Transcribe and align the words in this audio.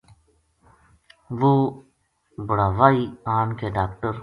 وہ 1.39 1.53
بُڑاوائی 2.47 3.03
آن 3.35 3.49
کے 3.59 3.67
ڈاکٹر 3.77 4.13